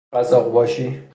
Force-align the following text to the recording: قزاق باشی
قزاق 0.13 0.51
باشی 0.51 1.03